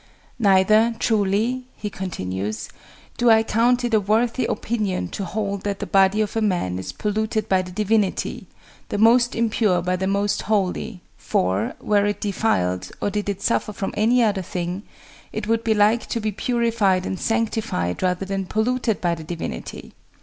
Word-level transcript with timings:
"Neither, 0.39 0.95
truly," 0.97 1.65
he 1.75 1.91
continues, 1.91 2.69
"do 3.19 3.29
I 3.29 3.43
count 3.43 3.83
it 3.85 3.93
a 3.93 3.99
worthy 3.99 4.47
opinion 4.47 5.09
to 5.09 5.23
hold 5.25 5.61
that 5.61 5.77
the 5.77 5.85
body 5.85 6.21
of 6.21 6.35
a 6.35 6.41
man 6.41 6.79
is 6.79 6.91
polluted 6.91 7.47
by 7.47 7.61
the 7.61 7.69
divinity, 7.69 8.47
the 8.89 8.97
most 8.97 9.35
impure 9.35 9.79
by 9.83 9.95
the 9.95 10.07
most 10.07 10.41
holy; 10.41 11.01
for, 11.17 11.75
were 11.79 12.07
it 12.07 12.19
defiled, 12.19 12.89
or 12.99 13.11
did 13.11 13.29
it 13.29 13.43
suffer 13.43 13.73
from 13.73 13.93
any 13.95 14.23
other 14.23 14.41
thing, 14.41 14.81
it 15.31 15.45
would 15.45 15.63
be 15.63 15.75
like 15.75 16.07
to 16.07 16.19
be 16.19 16.31
purified 16.31 17.05
and 17.05 17.19
sanctified 17.19 18.01
rather 18.01 18.25
than 18.25 18.47
polluted 18.47 19.01
by 19.01 19.13
the 19.13 19.23
divinity." 19.23 19.93